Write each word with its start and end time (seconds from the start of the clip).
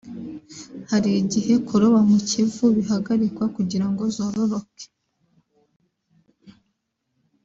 hari 0.91 1.11
igihe 1.21 1.53
kuroba 1.67 1.99
mu 2.09 2.17
Kivu 2.29 2.65
bihagarikwa 2.77 3.45
kugira 3.55 3.85
ngo 3.91 4.03
zororoke 4.15 4.87